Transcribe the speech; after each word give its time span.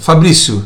Fabrício, 0.00 0.64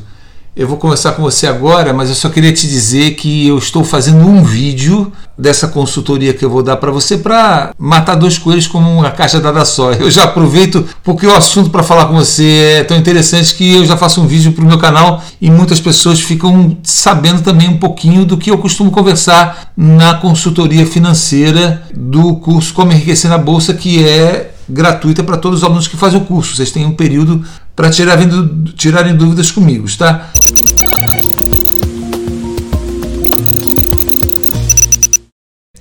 eu 0.56 0.66
vou 0.66 0.76
conversar 0.76 1.12
com 1.12 1.22
você 1.22 1.46
agora, 1.46 1.92
mas 1.92 2.08
eu 2.08 2.14
só 2.14 2.28
queria 2.28 2.52
te 2.52 2.66
dizer 2.66 3.12
que 3.14 3.46
eu 3.46 3.56
estou 3.56 3.84
fazendo 3.84 4.26
um 4.26 4.42
vídeo 4.42 5.12
dessa 5.38 5.68
consultoria 5.68 6.34
que 6.34 6.44
eu 6.44 6.50
vou 6.50 6.60
dar 6.60 6.76
para 6.76 6.90
você 6.90 7.16
para 7.16 7.72
matar 7.78 8.16
dois 8.16 8.36
coelhos 8.36 8.66
com 8.66 8.78
uma 8.78 9.12
caixa 9.12 9.40
dada 9.40 9.64
só. 9.64 9.92
Eu 9.92 10.10
já 10.10 10.24
aproveito 10.24 10.84
porque 11.04 11.24
o 11.24 11.34
assunto 11.34 11.70
para 11.70 11.84
falar 11.84 12.06
com 12.06 12.14
você 12.14 12.78
é 12.80 12.84
tão 12.84 12.96
interessante 12.96 13.54
que 13.54 13.76
eu 13.76 13.86
já 13.86 13.96
faço 13.96 14.20
um 14.20 14.26
vídeo 14.26 14.50
para 14.52 14.64
o 14.64 14.66
meu 14.66 14.76
canal 14.76 15.22
e 15.40 15.48
muitas 15.50 15.80
pessoas 15.80 16.20
ficam 16.20 16.76
sabendo 16.82 17.42
também 17.42 17.68
um 17.68 17.78
pouquinho 17.78 18.24
do 18.24 18.36
que 18.36 18.50
eu 18.50 18.58
costumo 18.58 18.90
conversar 18.90 19.72
na 19.76 20.14
consultoria 20.14 20.84
financeira 20.84 21.84
do 21.94 22.34
curso 22.36 22.74
Como 22.74 22.92
Enriquecer 22.92 23.30
na 23.30 23.38
Bolsa, 23.38 23.72
que 23.72 24.04
é 24.04 24.50
gratuita 24.70 25.22
para 25.24 25.36
todos 25.36 25.58
os 25.58 25.64
alunos 25.64 25.88
que 25.88 25.96
fazem 25.96 26.20
o 26.20 26.24
curso. 26.24 26.54
Vocês 26.54 26.70
têm 26.70 26.86
um 26.86 26.92
período 26.92 27.44
para 27.74 27.90
tirar, 27.90 28.18
tirarem 28.76 29.16
dúvidas 29.16 29.50
comigo, 29.50 29.86
tá? 29.96 30.30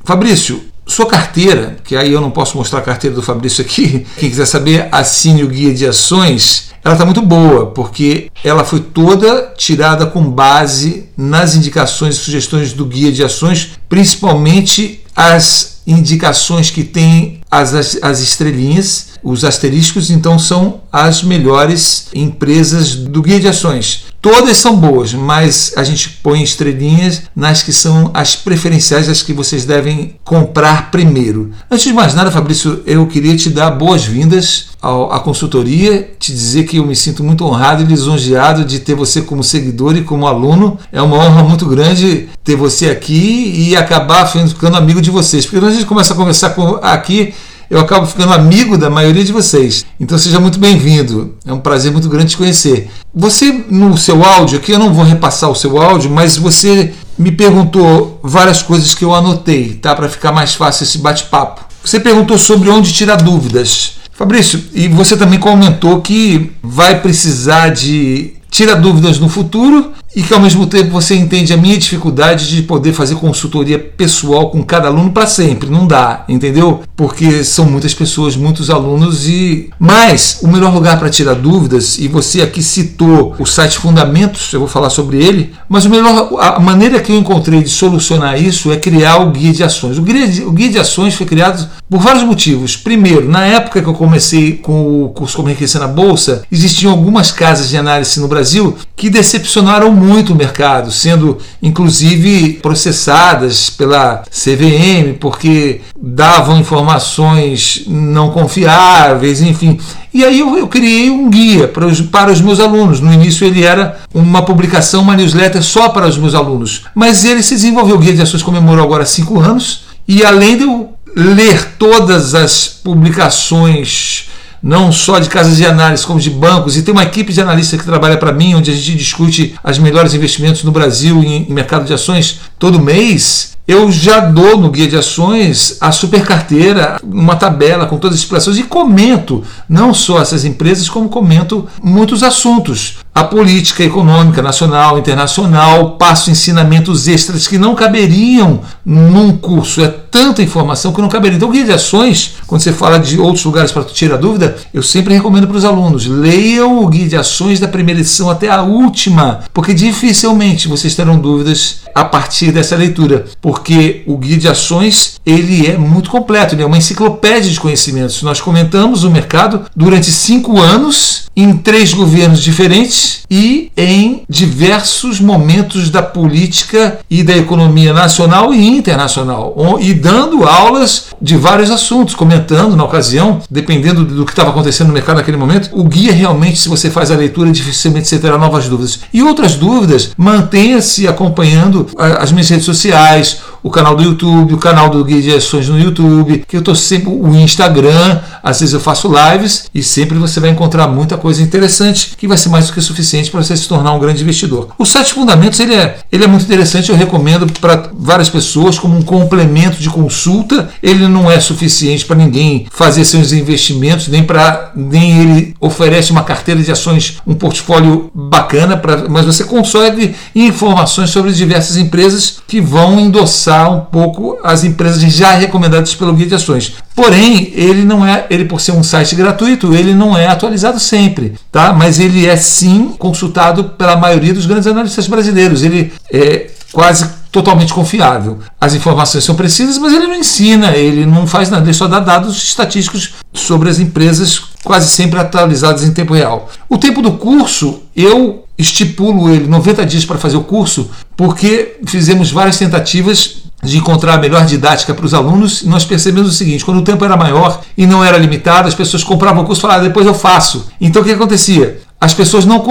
Fabrício, 0.03 0.63
sua 0.88 1.05
carteira, 1.05 1.77
que 1.84 1.95
aí 1.95 2.12
eu 2.12 2.20
não 2.20 2.31
posso 2.31 2.57
mostrar 2.57 2.79
a 2.79 2.81
carteira 2.81 3.15
do 3.15 3.21
Fabrício 3.21 3.63
aqui, 3.63 4.07
quem 4.17 4.29
quiser 4.29 4.48
saber, 4.48 4.89
assine 4.91 5.43
o 5.43 5.48
guia 5.48 5.71
de 5.71 5.85
ações. 5.85 6.71
Ela 6.84 6.95
está 6.95 7.05
muito 7.05 7.21
boa, 7.21 7.67
porque 7.67 8.31
ela 8.43 8.63
foi 8.63 8.79
toda 8.79 9.53
tirada 9.55 10.05
com 10.07 10.23
base 10.23 11.09
nas 11.15 11.53
indicações 11.53 12.15
e 12.15 12.17
sugestões 12.17 12.73
do 12.73 12.85
guia 12.85 13.12
de 13.12 13.23
ações, 13.23 13.71
principalmente 13.87 15.03
as 15.15 15.81
indicações 15.85 16.71
que 16.71 16.84
tem 16.84 17.38
as, 17.49 17.73
as 18.02 18.20
estrelinhas 18.20 19.09
os 19.23 19.44
asterísticos, 19.44 20.09
então, 20.09 20.40
são 20.40 20.81
as 20.91 21.23
melhores 21.23 22.07
empresas 22.13 22.95
do 22.95 23.21
guia 23.21 23.40
de 23.40 23.48
ações. 23.48 24.05
Todas 24.21 24.57
são 24.57 24.76
boas, 24.76 25.13
mas 25.13 25.73
a 25.77 25.84
gente 25.84 26.09
põe 26.21 26.43
estrelinhas 26.43 27.23
nas 27.34 27.63
que 27.63 27.71
são 27.71 28.12
as 28.13 28.35
preferenciais, 28.35 29.07
as 29.07 29.21
que 29.21 29.32
vocês 29.32 29.65
devem 29.65 30.15
comprar 30.26 30.91
primeiro. 30.91 31.51
Antes 31.71 31.85
de 31.85 31.93
mais 31.93 32.13
nada, 32.13 32.32
Fabrício, 32.32 32.82
eu 32.85 33.07
queria 33.07 33.35
te 33.38 33.49
dar 33.49 33.71
boas-vindas 33.71 34.70
à 34.82 35.20
consultoria, 35.20 36.10
te 36.20 36.34
dizer 36.34 36.63
que 36.63 36.77
eu 36.77 36.85
me 36.85 36.95
sinto 36.95 37.23
muito 37.23 37.45
honrado 37.45 37.82
e 37.82 37.85
lisonjeado 37.85 38.66
de 38.66 38.79
ter 38.79 38.93
você 38.93 39.21
como 39.21 39.43
seguidor 39.43 39.95
e 39.95 40.04
como 40.04 40.27
aluno. 40.27 40.77
É 40.91 41.01
uma 41.01 41.18
honra 41.18 41.43
muito 41.43 41.66
grande 41.66 42.27
ter 42.43 42.57
você 42.57 42.90
aqui 42.90 43.54
e 43.55 43.76
acabar 43.76 44.26
ficando 44.26 44.76
amigo 44.76 45.01
de 45.01 45.12
vocês, 45.12 45.45
porque 45.45 45.60
quando 45.60 45.71
a 45.71 45.76
gente 45.76 45.85
começa 45.85 46.13
a 46.13 46.18
conversar 46.18 46.55
aqui, 46.82 47.34
eu 47.70 47.79
acabo 47.79 48.05
ficando 48.05 48.34
amigo 48.34 48.77
da 48.77 48.89
maioria 48.89 49.23
de 49.23 49.31
vocês. 49.31 49.85
Então 49.99 50.17
seja 50.17 50.39
muito 50.39 50.59
bem-vindo. 50.59 51.35
É 51.45 51.53
um 51.53 51.59
prazer 51.59 51.91
muito 51.91 52.09
grande 52.09 52.31
te 52.31 52.37
conhecer. 52.37 52.89
Você, 53.13 53.65
no 53.70 53.98
seu 53.98 54.23
áudio, 54.23 54.57
aqui 54.57 54.71
eu 54.71 54.79
não 54.79 54.93
vou 54.93 55.03
repassar 55.03 55.49
o 55.49 55.55
seu 55.55 55.79
áudio, 55.79 56.09
mas 56.09 56.37
você 56.37 56.93
me 57.17 57.31
perguntou 57.31 58.20
várias 58.23 58.61
coisas 58.61 58.95
que 58.95 59.05
eu 59.05 59.13
anotei, 59.13 59.73
tá? 59.76 59.95
Para 59.95 60.09
ficar 60.09 60.31
mais 60.31 60.55
fácil 60.55 60.84
esse 60.84 60.98
bate-papo. 60.98 61.65
Você 61.84 61.99
perguntou 61.99 62.37
sobre 62.37 62.70
onde 62.70 62.93
tirar 62.93 63.17
dúvidas. 63.17 63.99
Fabrício, 64.11 64.61
e 64.73 64.88
você 64.88 65.16
também 65.16 65.39
comentou 65.39 66.01
que 66.01 66.51
vai 66.61 67.00
precisar 67.01 67.69
de 67.69 68.33
tira 68.51 68.75
dúvidas 68.75 69.19
no 69.19 69.29
futuro 69.29 69.94
e 70.16 70.24
que 70.24 70.34
ao 70.34 70.40
mesmo 70.40 70.66
tempo 70.66 70.91
você 70.91 71.16
entende 71.16 71.53
a 71.53 71.57
minha 71.57 71.78
dificuldade 71.78 72.50
de 72.50 72.63
poder 72.63 72.94
fazer 72.94 73.16
consultoria 73.16 73.78
pessoal 73.78 74.50
com 74.50 74.63
cada 74.63 74.88
aluno 74.88 75.12
para 75.12 75.28
sempre. 75.28 75.69
Não 75.69 75.85
dá, 75.85 76.25
entendeu? 76.28 76.84
Porque 76.96 77.44
são 77.44 77.66
muitas 77.66 77.94
pessoas, 77.94 78.35
muitos 78.35 78.69
alunos 78.69 79.28
e. 79.28 79.69
Mas 79.79 80.40
o 80.41 80.47
melhor 80.47 80.74
lugar 80.74 80.97
para 81.00 81.09
tirar 81.09 81.35
dúvidas, 81.35 81.97
e 81.97 82.07
você 82.07 82.41
aqui 82.41 82.62
citou 82.62 83.35
o 83.40 83.46
site 83.46 83.78
Fundamentos, 83.78 84.51
eu 84.51 84.59
vou 84.59 84.68
falar 84.68 84.90
sobre 84.90 85.24
ele, 85.24 85.53
mas 85.68 85.85
o 85.85 85.90
melhor, 85.90 86.29
a 86.40 86.59
maneira 86.59 87.00
que 87.00 87.12
eu 87.12 87.18
encontrei 87.18 87.62
de 87.62 87.69
solucionar 87.69 88.41
isso 88.41 88.72
é 88.72 88.78
criar 88.78 89.18
o 89.18 89.31
guia 89.31 89.53
de 89.53 89.63
ações. 89.63 89.97
O 89.97 90.01
guia 90.01 90.28
de, 90.28 90.41
o 90.41 90.51
guia 90.51 90.69
de 90.69 90.79
ações 90.79 91.13
foi 91.13 91.25
criado 91.25 91.69
por 91.89 92.00
vários 92.00 92.23
motivos. 92.23 92.75
Primeiro, 92.75 93.29
na 93.29 93.45
época 93.45 93.81
que 93.81 93.88
eu 93.88 93.94
comecei 93.94 94.53
com 94.53 95.06
o 95.06 95.09
curso 95.09 95.38
Como 95.38 95.50
Enriquecer 95.50 95.79
na 95.79 95.88
Bolsa, 95.88 96.44
existiam 96.51 96.91
algumas 96.91 97.31
casas 97.31 97.69
de 97.69 97.78
análise 97.78 98.19
no 98.19 98.28
Brasil 98.28 98.75
que 98.95 99.09
decepcionaram 99.09 99.98
muito 99.99 100.33
o 100.33 100.35
mercado, 100.35 100.91
sendo 100.91 101.37
inclusive 101.61 102.53
processadas 102.61 103.69
pela 103.69 104.23
CVM 104.29 105.17
porque 105.19 105.81
davam 106.01 106.59
informações 106.59 107.83
não 107.87 108.31
confiáveis, 108.31 109.41
enfim. 109.41 109.79
E 110.13 110.23
aí 110.23 110.39
eu, 110.39 110.57
eu 110.57 110.67
criei 110.67 111.09
um 111.09 111.29
guia 111.29 111.67
para 111.67 111.85
os, 111.85 112.01
para 112.01 112.31
os 112.31 112.41
meus 112.41 112.59
alunos. 112.59 112.99
No 112.99 113.13
início 113.13 113.45
ele 113.45 113.63
era 113.63 113.99
uma 114.13 114.41
publicação, 114.41 115.01
uma 115.01 115.15
newsletter 115.15 115.61
só 115.61 115.89
para 115.89 116.07
os 116.07 116.17
meus 116.17 116.33
alunos. 116.33 116.83
Mas 116.95 117.23
ele 117.23 117.43
se 117.43 117.55
desenvolveu. 117.55 117.95
O 117.95 117.99
Guia 117.99 118.13
de 118.13 118.21
Ações 118.21 118.41
comemorou 118.41 118.83
agora 118.83 119.05
cinco 119.05 119.39
anos. 119.39 119.83
E 120.07 120.25
além 120.25 120.57
de 120.57 120.63
eu 120.63 120.93
ler 121.15 121.75
todas 121.77 122.33
as 122.33 122.67
publicações 122.67 124.29
não 124.61 124.91
só 124.91 125.19
de 125.19 125.29
casas 125.29 125.57
de 125.57 125.65
análise, 125.65 126.05
como 126.05 126.19
de 126.19 126.29
bancos, 126.29 126.77
e 126.77 126.81
tem 126.81 126.93
uma 126.93 127.03
equipe 127.03 127.31
de 127.31 127.41
analistas 127.41 127.79
que 127.79 127.85
trabalha 127.85 128.17
para 128.17 128.31
mim, 128.31 128.55
onde 128.55 128.71
a 128.71 128.73
gente 128.73 128.95
discute 128.95 129.55
os 129.63 129.79
melhores 129.79 130.13
investimentos 130.13 130.63
no 130.63 130.71
Brasil 130.71 131.23
em 131.23 131.45
mercado 131.49 131.85
de 131.85 131.93
ações 131.93 132.41
todo 132.57 132.79
mês. 132.79 133.57
Eu 133.69 133.91
já 133.91 134.19
dou 134.19 134.57
no 134.57 134.72
guia 134.72 134.88
de 134.88 134.97
ações 134.97 135.78
a 135.80 135.91
super 135.91 136.25
carteira, 136.25 137.00
uma 137.03 137.35
tabela 137.35 137.85
com 137.85 138.00
todas 138.00 138.16
as 138.16 138.24
explicações 138.24 138.57
e 138.57 138.63
comento 138.63 139.44
não 139.69 139.94
só 139.94 140.19
essas 140.19 140.44
empresas, 140.44 140.90
como 140.90 141.07
comento 141.07 141.68
muitos 141.80 142.24
assuntos. 142.24 142.97
A 143.13 143.24
política 143.24 143.84
econômica 143.84 144.41
nacional, 144.41 144.97
internacional, 144.97 145.97
passo 145.97 146.31
ensinamentos 146.31 147.07
extras 147.07 147.46
que 147.46 147.59
não 147.59 147.75
caberiam 147.75 148.62
num 148.84 149.38
curso. 149.38 149.81
É 149.81 149.88
tanta 149.88 150.41
informação 150.41 150.91
que 150.91 151.01
não 151.01 151.09
caberia. 151.09 151.38
Então, 151.38 151.50
o 151.50 151.51
guia 151.51 151.66
de 151.66 151.72
ações, 151.72 152.36
quando 152.47 152.62
você 152.62 152.74
fala 152.74 153.00
de 153.00 153.19
outros 153.19 153.44
lugares 153.46 153.72
para 153.72 153.84
tirar 153.84 154.18
dúvida, 154.18 154.56
eu 154.74 154.81
sempre 154.81 155.13
recomendo 155.13 155.47
para 155.47 155.57
os 155.57 155.66
alunos: 155.66 156.06
leiam 156.07 156.84
o 156.84 156.88
guia 156.88 157.07
de 157.07 157.18
ações 157.18 157.59
da 157.59 157.68
primeira 157.68 158.00
edição 158.00 158.30
até 158.30 158.50
a 158.50 158.62
última, 158.62 159.41
porque 159.53 159.74
dificilmente 159.74 160.68
vocês 160.68 160.96
terão 160.96 161.19
dúvidas 161.19 161.81
a 161.94 162.06
partir 162.06 162.51
dessa 162.51 162.75
leitura. 162.75 163.25
Por 163.41 163.58
porque 163.59 164.03
o 164.07 164.17
guia 164.17 164.37
de 164.37 164.47
ações 164.47 165.19
ele 165.25 165.67
é 165.67 165.77
muito 165.77 166.09
completo, 166.09 166.55
ele 166.55 166.63
é 166.63 166.65
uma 166.65 166.77
enciclopédia 166.77 167.51
de 167.51 167.59
conhecimentos. 167.59 168.23
Nós 168.23 168.39
comentamos 168.39 169.03
o 169.03 169.11
mercado 169.11 169.65
durante 169.75 170.09
cinco 170.11 170.59
anos 170.59 171.29
em 171.35 171.55
três 171.55 171.93
governos 171.93 172.41
diferentes 172.41 173.21
e 173.29 173.71
em 173.77 174.23
diversos 174.27 175.19
momentos 175.19 175.89
da 175.89 176.01
política 176.01 176.99
e 177.09 177.23
da 177.23 177.37
economia 177.37 177.93
nacional 177.93 178.53
e 178.53 178.67
internacional, 178.67 179.77
e 179.79 179.93
dando 179.93 180.43
aulas 180.43 181.07
de 181.21 181.37
vários 181.37 181.69
assuntos, 181.69 182.15
comentando 182.15 182.75
na 182.75 182.83
ocasião, 182.83 183.41
dependendo 183.49 184.03
do 184.03 184.25
que 184.25 184.31
estava 184.31 184.49
acontecendo 184.49 184.87
no 184.87 184.93
mercado 184.93 185.17
naquele 185.17 185.37
momento. 185.37 185.69
O 185.71 185.83
guia 185.83 186.11
realmente, 186.11 186.59
se 186.59 186.67
você 186.67 186.89
faz 186.89 187.11
a 187.11 187.15
leitura, 187.15 187.51
dificilmente 187.51 188.07
você 188.07 188.19
terá 188.19 188.37
novas 188.37 188.67
dúvidas. 188.67 188.99
E 189.13 189.21
outras 189.21 189.55
dúvidas, 189.55 190.11
mantenha-se 190.17 191.07
acompanhando 191.07 191.87
as 191.97 192.31
minhas 192.31 192.49
redes 192.49 192.65
sociais, 192.65 193.37
o 193.61 193.69
canal 193.69 193.95
do 193.95 194.03
YouTube, 194.03 194.53
o 194.53 194.57
canal 194.57 194.89
do 194.89 195.03
Guia 195.03 195.21
de 195.21 195.33
Ações 195.33 195.67
no 195.67 195.79
YouTube, 195.79 196.43
que 196.47 196.55
eu 196.55 196.59
estou 196.59 196.75
sempre 196.75 197.09
o 197.09 197.35
Instagram, 197.35 198.19
às 198.43 198.59
vezes 198.59 198.73
eu 198.73 198.79
faço 198.79 199.11
lives 199.11 199.69
e 199.73 199.83
sempre 199.83 200.17
você 200.17 200.39
vai 200.39 200.49
encontrar 200.49 200.87
muita 200.87 201.17
coisa 201.17 201.41
interessante 201.41 202.13
que 202.17 202.27
vai 202.27 202.38
ser 202.38 202.49
mais 202.49 202.67
do 202.67 202.73
que 202.73 202.81
suficiente 202.81 203.29
para 203.29 203.43
você 203.43 203.55
se 203.55 203.67
tornar 203.67 203.93
um 203.93 203.99
grande 203.99 204.21
investidor. 204.21 204.69
O 204.77 204.85
site 204.85 205.13
Fundamentos 205.13 205.59
ele 205.59 205.75
é, 205.75 205.97
ele 206.11 206.23
é 206.23 206.27
muito 206.27 206.45
interessante, 206.45 206.89
eu 206.89 206.95
recomendo 206.95 207.45
para 207.59 207.89
várias 207.93 208.29
pessoas 208.29 208.79
como 208.79 208.97
um 208.97 209.01
complemento 209.01 209.77
de 209.77 209.89
consulta. 209.89 210.69
Ele 210.81 211.07
não 211.07 211.29
é 211.29 211.39
suficiente 211.39 212.05
para 212.05 212.15
ninguém 212.15 212.67
fazer 212.71 213.03
seus 213.03 213.31
investimentos, 213.31 214.07
nem 214.07 214.23
para 214.23 214.71
nem 214.75 215.19
ele 215.19 215.55
oferece 215.59 216.11
uma 216.11 216.23
carteira 216.23 216.61
de 216.61 216.71
ações, 216.71 217.17
um 217.25 217.33
portfólio 217.33 218.09
bacana, 218.13 218.77
pra, 218.77 219.09
mas 219.09 219.25
você 219.25 219.44
consegue 219.44 220.15
informações 220.35 221.09
sobre 221.09 221.31
diversas 221.31 221.77
empresas 221.77 222.39
que 222.47 222.62
vão 222.62 223.00
endossar 223.00 223.38
um 223.47 223.80
pouco 223.80 224.38
as 224.44 224.63
empresas 224.63 225.01
já 225.01 225.31
recomendadas 225.31 225.95
pelo 225.95 226.13
guia 226.13 226.27
de 226.27 226.36
ações. 226.36 226.74
Porém, 226.95 227.51
ele 227.56 227.83
não 227.83 228.06
é, 228.06 228.25
ele 228.30 228.45
por 228.45 228.59
ser 228.59 228.71
um 228.71 228.83
site 228.83 229.15
gratuito, 229.15 229.74
ele 229.74 229.94
não 229.94 230.18
é 230.18 230.27
atualizado 230.27 230.80
sempre, 230.80 231.36
tá? 231.51 231.71
Mas 231.74 232.00
ele 232.00 232.25
é 232.25 232.36
sim 232.36 232.95
consultado 232.97 233.63
pela 233.63 233.95
maioria 233.95 234.33
dos 234.33 234.45
grandes 234.45 234.68
analistas 234.68 235.07
brasileiros. 235.07 235.63
Ele 235.63 235.94
é 236.12 236.50
quase 236.71 237.09
totalmente 237.31 237.74
confiável. 237.74 238.39
As 238.59 238.74
informações 238.74 239.24
são 239.24 239.36
precisas, 239.36 239.77
mas 239.77 239.94
ele 239.94 240.07
não 240.07 240.15
ensina, 240.15 240.75
ele 240.75 241.06
não 241.06 241.27
faz 241.27 241.50
nada, 241.50 241.65
ele 241.65 241.74
só 241.74 241.88
dá 241.88 242.00
dados 242.00 242.36
estatísticos 242.36 243.13
sobre 243.33 243.69
as 243.69 243.80
empresas 243.80 244.41
quase 244.63 244.89
sempre 244.89 245.19
atualizadas 245.19 245.83
em 245.83 245.91
tempo 245.91 246.13
real. 246.13 246.50
O 246.68 246.77
tempo 246.77 247.01
do 247.01 247.13
curso, 247.13 247.83
eu 247.95 248.45
estipulo 248.59 249.29
ele 249.29 249.47
90 249.47 249.85
dias 249.85 250.06
para 250.06 250.17
fazer 250.17 250.35
o 250.38 250.44
curso, 250.44 250.91
porque 251.15 251.77
fizemos 251.88 252.29
várias 252.29 252.57
tentativas 252.57 253.38
de 253.63 253.77
encontrar 253.77 254.15
a 254.15 254.17
melhor 254.17 254.45
didática 254.45 254.94
para 254.94 255.06
os 255.06 255.13
alunos, 255.13 255.63
nós 255.63 255.85
percebemos 255.85 256.29
o 256.29 256.33
seguinte: 256.33 256.63
quando 256.65 256.77
o 256.77 256.83
tempo 256.83 257.03
era 257.03 257.15
maior 257.15 257.61
e 257.77 257.88
não 257.88 258.03
era 258.03 258.17
limitado, 258.17 258.67
as 258.67 258.75
pessoas 258.75 259.03
compravam 259.03 259.44
o 259.44 259.45
curso 259.45 259.61
e 259.61 259.63
falavam, 259.63 259.85
ah, 259.85 259.88
depois 259.88 260.06
eu 260.06 260.13
faço. 260.13 260.67
Então 260.79 261.01
o 261.01 261.06
que 261.06 261.11
acontecia? 261.11 261.79
As 262.00 262.13
pessoas 262.13 262.45
não 262.45 262.63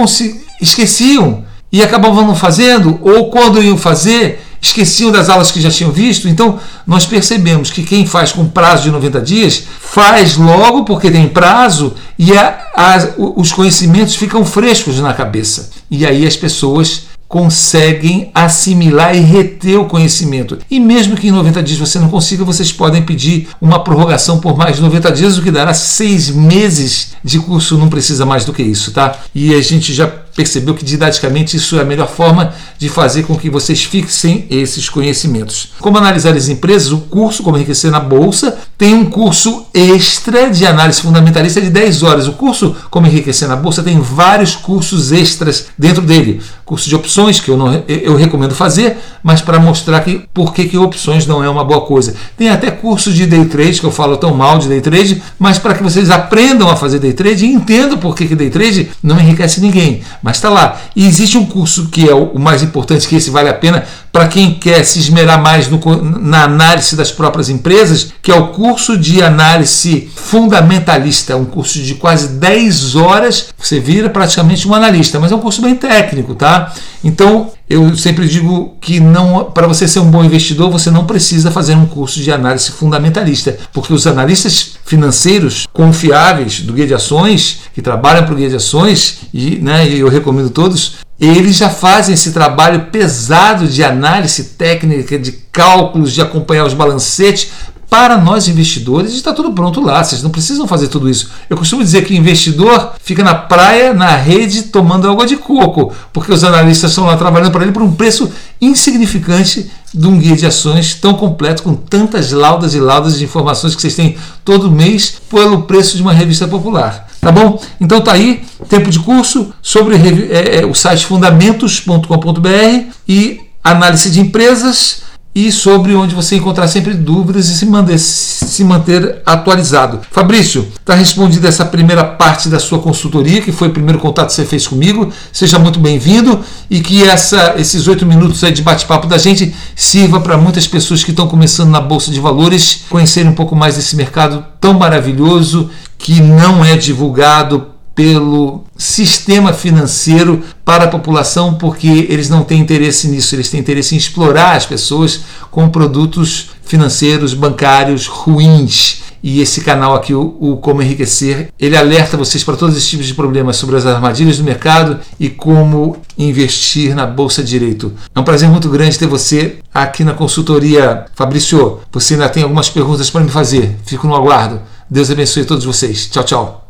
esqueciam 0.61 1.43
e 1.71 1.83
acabavam 1.83 2.25
não 2.25 2.35
fazendo, 2.35 2.99
ou 3.01 3.29
quando 3.29 3.61
iam 3.61 3.77
fazer, 3.77 4.43
esqueciam 4.61 5.11
das 5.11 5.29
aulas 5.29 5.51
que 5.51 5.61
já 5.61 5.69
tinham 5.69 5.91
visto. 5.91 6.27
Então, 6.27 6.59
nós 6.85 7.05
percebemos 7.05 7.69
que 7.69 7.83
quem 7.83 8.05
faz 8.05 8.31
com 8.31 8.47
prazo 8.47 8.83
de 8.83 8.91
90 8.91 9.21
dias 9.21 9.63
faz 9.79 10.35
logo 10.35 10.83
porque 10.83 11.11
tem 11.11 11.27
prazo 11.27 11.93
e 12.17 12.35
a, 12.35 12.59
a, 12.75 12.97
os 13.35 13.51
conhecimentos 13.51 14.15
ficam 14.15 14.43
frescos 14.43 14.99
na 14.99 15.13
cabeça. 15.13 15.69
E 15.89 16.05
aí 16.05 16.25
as 16.25 16.35
pessoas 16.35 17.09
conseguem 17.29 18.31
assimilar 18.33 19.15
e 19.15 19.19
reter 19.19 19.79
o 19.79 19.85
conhecimento. 19.85 20.57
E 20.69 20.79
mesmo 20.79 21.15
que 21.15 21.27
em 21.27 21.31
90 21.31 21.61
dias 21.61 21.77
você 21.77 21.99
não 21.99 22.09
consiga, 22.09 22.43
vocês 22.43 22.71
podem 22.71 23.03
pedir 23.03 23.47
uma 23.61 23.83
prorrogação 23.83 24.39
por 24.39 24.57
mais 24.57 24.79
90 24.79 25.11
dias, 25.11 25.37
o 25.37 25.43
que 25.43 25.51
dará 25.51 25.71
seis 25.75 26.31
meses 26.31 27.13
de 27.23 27.37
curso, 27.37 27.77
não 27.77 27.87
precisa 27.87 28.25
mais 28.25 28.45
do 28.45 28.51
que 28.51 28.63
isso, 28.63 28.91
tá? 28.91 29.15
E 29.33 29.53
a 29.53 29.61
gente 29.61 29.93
já 29.93 30.07
percebeu 30.39 30.73
que 30.73 30.85
didaticamente 30.85 31.57
isso 31.57 31.77
é 31.77 31.81
a 31.81 31.83
melhor 31.83 32.07
forma 32.07 32.53
de 32.77 32.87
fazer 32.87 33.23
com 33.23 33.35
que 33.35 33.49
vocês 33.49 33.83
fixem 33.83 34.47
esses 34.49 34.87
conhecimentos. 34.87 35.73
Como 35.81 35.97
analisar 35.97 36.33
as 36.33 36.47
empresas, 36.47 36.93
o 36.93 36.99
curso 36.99 37.43
Como 37.43 37.57
Enriquecer 37.57 37.91
na 37.91 37.99
Bolsa 37.99 38.57
tem 38.77 38.93
um 38.93 39.03
curso 39.03 39.65
extra 39.73 40.49
de 40.49 40.65
análise 40.65 41.01
fundamentalista 41.01 41.59
de 41.59 41.69
10 41.69 42.03
horas. 42.03 42.27
O 42.29 42.33
curso 42.33 42.73
Como 42.89 43.05
Enriquecer 43.05 43.49
na 43.49 43.57
Bolsa 43.57 43.83
tem 43.83 43.99
vários 43.99 44.55
cursos 44.55 45.11
extras 45.11 45.65
dentro 45.77 46.01
dele. 46.01 46.41
Curso 46.69 46.87
de 46.87 46.95
opções, 46.95 47.39
que 47.39 47.49
eu, 47.49 47.57
não, 47.57 47.83
eu 47.87 48.15
recomendo 48.15 48.53
fazer, 48.53 48.95
mas 49.23 49.41
para 49.41 49.59
mostrar 49.59 50.01
que 50.01 50.27
por 50.31 50.53
que, 50.53 50.77
opções 50.77 51.25
não 51.25 51.43
é 51.43 51.49
uma 51.49 51.63
boa 51.63 51.81
coisa. 51.81 52.13
Tem 52.37 52.47
até 52.47 52.69
curso 52.69 53.11
de 53.11 53.25
day 53.25 53.43
trade, 53.45 53.79
que 53.79 53.87
eu 53.87 53.91
falo 53.91 54.17
tão 54.17 54.35
mal 54.35 54.59
de 54.59 54.67
day 54.67 54.79
trade, 54.79 55.19
mas 55.39 55.57
para 55.57 55.73
que 55.73 55.81
vocês 55.81 56.11
aprendam 56.11 56.69
a 56.69 56.75
fazer 56.75 56.99
day 56.99 57.11
trade 57.11 57.43
e 57.43 57.51
entendam 57.51 57.97
por 57.97 58.15
que, 58.15 58.27
que 58.27 58.35
day 58.35 58.51
trade 58.51 58.91
não 59.01 59.19
enriquece 59.19 59.59
ninguém 59.59 60.03
mas 60.21 60.37
está 60.37 60.49
lá. 60.49 60.79
E 60.95 61.07
existe 61.07 61.39
um 61.39 61.45
curso 61.45 61.87
que 61.89 62.07
é 62.07 62.13
o 62.13 62.37
mais 62.37 62.61
importante, 62.61 63.07
que 63.07 63.15
esse 63.15 63.31
vale 63.31 63.49
a 63.49 63.53
pena 63.53 63.83
para 64.19 64.27
quem 64.27 64.53
quer 64.53 64.83
se 64.83 64.99
esmerar 64.99 65.41
mais 65.41 65.69
no, 65.69 65.79
na 66.19 66.43
análise 66.43 66.93
das 66.93 67.09
próprias 67.09 67.47
empresas, 67.47 68.11
que 68.21 68.29
é 68.29 68.35
o 68.35 68.47
curso 68.47 68.97
de 68.97 69.23
análise 69.23 70.09
fundamentalista, 70.13 71.37
um 71.37 71.45
curso 71.45 71.79
de 71.79 71.95
quase 71.95 72.27
10 72.33 72.97
horas, 72.97 73.47
você 73.57 73.79
vira 73.79 74.09
praticamente 74.09 74.67
um 74.67 74.73
analista, 74.73 75.21
mas 75.21 75.31
é 75.31 75.35
um 75.37 75.39
curso 75.39 75.61
bem 75.61 75.73
técnico, 75.73 76.35
tá? 76.35 76.73
Então, 77.01 77.49
eu 77.69 77.95
sempre 77.95 78.27
digo 78.27 78.75
que 78.81 78.99
não 78.99 79.45
para 79.53 79.67
você 79.67 79.87
ser 79.87 80.01
um 80.01 80.11
bom 80.11 80.21
investidor, 80.21 80.69
você 80.69 80.91
não 80.91 81.05
precisa 81.05 81.49
fazer 81.49 81.75
um 81.75 81.85
curso 81.85 82.19
de 82.19 82.29
análise 82.29 82.71
fundamentalista, 82.71 83.57
porque 83.71 83.93
os 83.93 84.05
analistas 84.05 84.73
financeiros 84.83 85.65
confiáveis 85.71 86.59
do 86.59 86.73
guia 86.73 86.85
de 86.85 86.93
ações, 86.93 87.61
que 87.73 87.81
trabalham 87.81 88.25
para 88.25 88.33
o 88.33 88.35
guia 88.35 88.49
de 88.49 88.57
ações, 88.57 89.19
e 89.33 89.59
né, 89.59 89.87
eu 89.87 90.09
recomendo 90.09 90.49
todos, 90.49 90.95
eles 91.19 91.57
já 91.57 91.69
fazem 91.69 92.13
esse 92.13 92.31
trabalho 92.31 92.85
pesado 92.85 93.67
de 93.67 93.83
análise 93.83 94.43
técnica, 94.43 95.19
de 95.19 95.33
cálculos, 95.51 96.13
de 96.13 96.21
acompanhar 96.21 96.65
os 96.65 96.73
balancetes 96.73 97.51
para 97.89 98.17
nós 98.17 98.47
investidores 98.47 99.13
está 99.13 99.33
tudo 99.33 99.51
pronto 99.51 99.81
lá, 99.81 100.03
vocês 100.03 100.21
não 100.21 100.29
precisam 100.29 100.67
fazer 100.67 100.89
tudo 100.89 101.09
isso. 101.09 101.31
Eu 101.49 101.57
costumo 101.57 101.83
dizer 101.83 102.05
que 102.05 102.15
investidor 102.15 102.93
fica 103.01 103.23
na 103.23 103.33
praia, 103.33 103.93
na 103.93 104.15
rede, 104.15 104.63
tomando 104.63 105.09
água 105.09 105.25
de 105.25 105.37
coco, 105.37 105.91
porque 106.13 106.31
os 106.31 106.43
analistas 106.43 106.91
estão 106.91 107.05
lá 107.05 107.17
trabalhando 107.17 107.51
para 107.51 107.63
ele 107.63 107.71
por 107.71 107.81
um 107.81 107.91
preço 107.91 108.31
insignificante 108.61 109.71
de 109.91 110.05
um 110.05 110.19
guia 110.19 110.35
de 110.35 110.45
ações 110.45 110.93
tão 110.93 111.15
completo, 111.15 111.63
com 111.63 111.73
tantas 111.73 112.31
laudas 112.31 112.75
e 112.75 112.79
laudas 112.79 113.17
de 113.17 113.23
informações 113.23 113.75
que 113.75 113.81
vocês 113.81 113.95
têm 113.95 114.17
todo 114.45 114.71
mês 114.71 115.15
pelo 115.29 115.63
preço 115.63 115.95
de 115.97 116.03
uma 116.03 116.13
revista 116.13 116.47
popular. 116.47 117.07
Tá 117.19 117.31
bom? 117.31 117.59
Então 117.81 117.99
tá 117.99 118.13
aí, 118.13 118.43
tempo 118.69 118.89
de 118.89 118.99
curso 118.99 119.51
sobre 119.61 119.95
é, 119.95 120.59
é, 120.59 120.65
o 120.65 120.75
site 120.75 121.05
fundamentos.com.br 121.05 122.93
e 123.07 123.41
análise 123.63 124.09
de 124.11 124.21
empresas 124.21 125.08
e 125.33 125.51
sobre 125.51 125.93
onde 125.93 126.15
você 126.15 126.35
encontrar 126.35 126.67
sempre 126.67 126.93
dúvidas 126.93 127.47
e 127.49 127.55
se 127.55 127.65
manter, 127.65 127.99
se 127.99 128.63
manter 128.63 129.21
atualizado. 129.25 130.01
Fabrício, 130.11 130.67
está 130.79 130.95
respondida 130.95 131.47
essa 131.47 131.65
primeira 131.65 132.03
parte 132.03 132.49
da 132.49 132.59
sua 132.59 132.79
consultoria, 132.79 133.41
que 133.41 133.51
foi 133.51 133.67
o 133.67 133.71
primeiro 133.71 133.99
contato 133.99 134.27
que 134.27 134.33
você 134.33 134.45
fez 134.45 134.67
comigo. 134.67 135.11
Seja 135.31 135.59
muito 135.59 135.79
bem-vindo 135.79 136.39
e 136.69 136.81
que 136.81 137.03
essa, 137.03 137.53
esses 137.57 137.87
oito 137.87 138.05
minutos 138.05 138.41
de 138.41 138.61
bate-papo 138.61 139.07
da 139.07 139.17
gente 139.17 139.55
sirva 139.75 140.19
para 140.19 140.37
muitas 140.37 140.67
pessoas 140.67 141.03
que 141.03 141.11
estão 141.11 141.27
começando 141.27 141.69
na 141.69 141.79
Bolsa 141.79 142.11
de 142.11 142.19
Valores 142.19 142.83
conhecerem 142.89 143.31
um 143.31 143.35
pouco 143.35 143.55
mais 143.55 143.75
desse 143.75 143.95
mercado 143.95 144.43
tão 144.59 144.73
maravilhoso 144.73 145.69
que 145.97 146.21
não 146.21 146.65
é 146.65 146.75
divulgado 146.75 147.67
pelo 147.99 148.63
sistema 148.77 149.51
financeiro 149.51 150.41
para 150.63 150.85
a 150.85 150.87
população, 150.87 151.55
porque 151.55 152.07
eles 152.07 152.29
não 152.29 152.45
têm 152.45 152.61
interesse 152.61 153.09
nisso, 153.09 153.35
eles 153.35 153.49
têm 153.49 153.59
interesse 153.59 153.93
em 153.93 153.97
explorar 153.97 154.55
as 154.55 154.65
pessoas 154.65 155.19
com 155.51 155.67
produtos 155.67 156.51
financeiros, 156.63 157.33
bancários 157.33 158.07
ruins. 158.07 159.01
E 159.21 159.41
esse 159.41 159.59
canal 159.59 159.95
aqui, 159.95 160.13
o, 160.13 160.37
o 160.39 160.55
Como 160.55 160.81
Enriquecer, 160.81 161.49
ele 161.59 161.75
alerta 161.75 162.15
vocês 162.15 162.41
para 162.41 162.55
todos 162.55 162.77
esses 162.77 162.87
tipos 162.87 163.05
de 163.05 163.13
problemas 163.13 163.57
sobre 163.57 163.75
as 163.75 163.85
armadilhas 163.85 164.37
do 164.37 164.45
mercado 164.45 164.97
e 165.19 165.27
como 165.27 165.97
investir 166.17 166.95
na 166.95 167.05
Bolsa 167.05 167.43
Direito. 167.43 167.91
É 168.15 168.17
um 168.17 168.23
prazer 168.23 168.47
muito 168.47 168.69
grande 168.69 168.97
ter 168.97 169.07
você 169.07 169.57
aqui 169.73 170.05
na 170.05 170.13
consultoria. 170.13 171.03
Fabrício, 171.15 171.79
você 171.91 172.13
ainda 172.13 172.29
tem 172.29 172.43
algumas 172.43 172.69
perguntas 172.69 173.09
para 173.09 173.25
me 173.25 173.29
fazer. 173.29 173.75
Fico 173.85 174.07
no 174.07 174.15
aguardo. 174.15 174.61
Deus 174.89 175.11
abençoe 175.11 175.43
todos 175.43 175.65
vocês. 175.65 176.07
Tchau, 176.09 176.23
tchau. 176.23 176.69